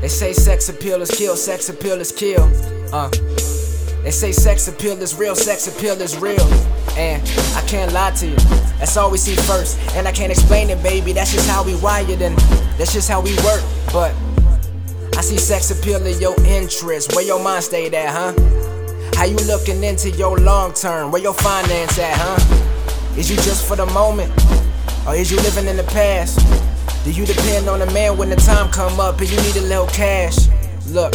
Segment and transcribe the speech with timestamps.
[0.00, 2.44] They say sex appeal is kill, sex appeal is kill.
[2.92, 3.10] Uh.
[4.02, 6.46] They say sex appeal is real, sex appeal is real.
[6.96, 7.20] And
[7.56, 8.36] I can't lie to you,
[8.78, 9.78] that's all we see first.
[9.96, 12.38] And I can't explain it, baby, that's just how we wired and
[12.78, 13.62] that's just how we work.
[13.92, 14.14] But
[15.16, 17.14] I see sex appeal in your interest.
[17.14, 18.32] Where your mind stayed at, huh?
[19.14, 21.10] How you looking into your long term?
[21.10, 23.18] Where your finance at, huh?
[23.18, 24.32] Is you just for the moment?
[25.08, 26.38] Or is you living in the past?
[27.04, 29.62] Do you depend on a man when the time come up and you need a
[29.62, 30.36] little cash?
[30.88, 31.14] Look,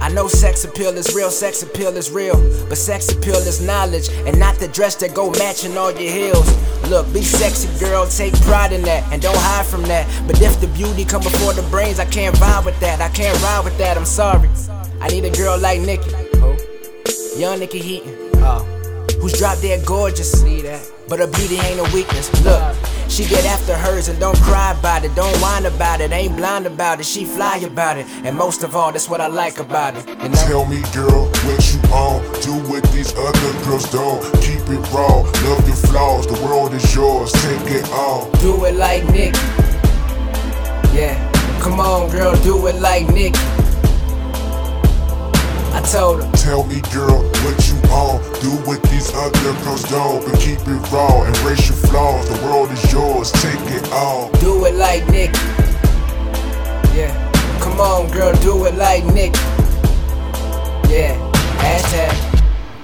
[0.00, 2.36] I know sex appeal is real, sex appeal is real.
[2.68, 6.46] But sex appeal is knowledge and not the dress that go matching all your heels.
[6.90, 10.06] Look, be sexy, girl, take pride in that and don't hide from that.
[10.26, 13.00] But if the beauty come before the brains, I can't vibe with that.
[13.00, 14.48] I can't ride with that, I'm sorry.
[15.00, 17.38] I need a girl like Niykee.
[17.38, 18.30] Young Niykee Heaton.
[18.36, 18.64] Oh.
[19.20, 20.30] Who's drop dead gorgeous.
[20.42, 20.86] See that.
[21.08, 22.30] But her beauty ain't a weakness.
[22.44, 22.76] Look.
[23.08, 26.66] She get after hers and don't cry about it, don't whine about it, ain't blind
[26.66, 28.06] about it, she fly about it.
[28.24, 30.08] And most of all, that's what I like about it.
[30.08, 30.46] You know?
[30.46, 32.22] Tell me, girl, what you on?
[32.40, 34.22] Do what these other girls don't.
[34.42, 38.30] Keep it raw, love your flaws, the world is yours, take it all.
[38.40, 39.34] Do it like Nick.
[40.92, 41.14] Yeah,
[41.60, 43.34] come on, girl, do it like Nick.
[45.74, 46.32] I told her.
[46.32, 48.22] Tell me, girl, what you on?
[48.40, 48.63] Do
[49.32, 52.28] these other girls don't, but keep it raw, embrace your flaws.
[52.28, 54.30] The world is yours, take it all.
[54.38, 55.32] Do it like Nick.
[56.94, 57.12] Yeah,
[57.60, 59.34] come on, girl, do it like Nick.
[60.90, 61.16] Yeah,
[61.58, 62.42] hashtag.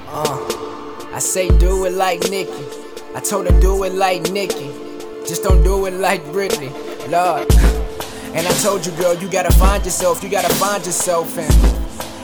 [0.08, 3.14] Uh, I say do it like Niykee.
[3.14, 5.26] I told her do it like Niykee.
[5.26, 6.70] Just don't do it like Britney,
[7.08, 7.52] Lord.
[8.34, 10.22] And I told you, girl, you gotta find yourself.
[10.22, 11.52] You gotta find yourself, and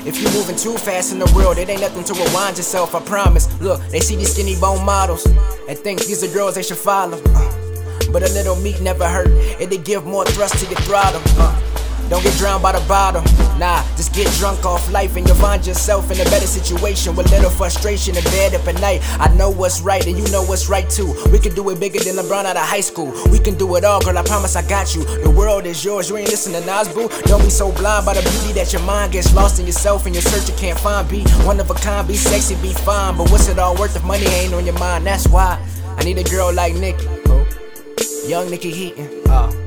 [0.07, 3.01] if you're moving too fast in the world, it ain't nothing to rewind yourself, I
[3.01, 3.49] promise.
[3.61, 7.21] Look, they see these skinny bone models and think these are girls they should follow.
[7.27, 7.53] Uh,
[8.13, 9.29] but a little meat never hurt,
[9.61, 11.21] it'll give more thrust to your throttle.
[11.37, 11.76] Uh,
[12.09, 13.23] don't get drowned by the bottle.
[13.59, 17.31] Nah, just get drunk off life and you'll find yourself in a better situation with
[17.31, 19.01] little frustration in bed up at night.
[19.19, 21.15] I know what's right and you know what's right too.
[21.33, 23.13] We can do it bigger than LeBron out of high school.
[23.31, 24.19] We can do it all, girl.
[24.19, 25.05] I promise I got you.
[25.05, 26.11] The world is yours.
[26.11, 27.09] You ain't listening to Nas, boo.
[27.25, 30.15] Don't be so blind by the beauty that your mind gets lost in yourself and
[30.15, 31.09] your search you can't find.
[31.09, 33.17] Be one of a kind, be sexy, be fine.
[33.17, 35.07] But what's it all worth if money ain't on your mind?
[35.07, 35.59] That's why
[35.97, 38.29] I need a girl like Niykee.
[38.29, 39.09] Young Niykee Heaton.
[39.27, 39.66] Oh.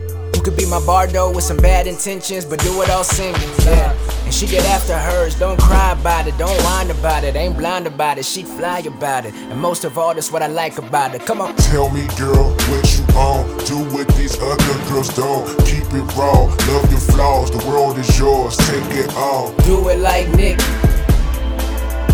[0.49, 3.93] You could be my Bardot with some bad intentions, but do it all singing, yeah.
[4.25, 7.85] And she get after hers, don't cry about it, don't whine about it, ain't blind
[7.85, 9.35] about it, she fly about it.
[9.35, 11.21] And most of all, that's what I like about it.
[11.21, 11.55] Come on.
[11.57, 13.45] Tell me, girl, what you on?
[13.65, 15.45] Do what these other girls don't.
[15.67, 19.53] Keep it raw, love your flaws, the world is yours, take it all.
[19.67, 20.57] Do it like Nick.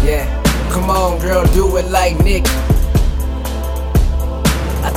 [0.04, 0.28] Yeah,
[0.74, 2.46] come on, girl, do it like Nick.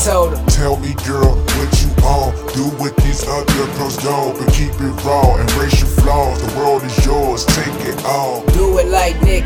[0.05, 0.47] Told her.
[0.47, 2.33] Tell me, girl, what you on?
[2.55, 3.45] Do what these other
[3.77, 6.41] girls don't, but keep it raw, embrace your flaws.
[6.41, 8.45] The world is yours, take it all.
[8.53, 9.45] Do it like Nick.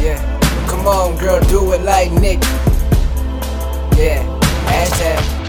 [0.00, 0.20] Yeah,
[0.68, 2.42] come on, girl, do it like Nick.
[3.96, 4.22] Yeah,
[4.66, 5.41] hashtag.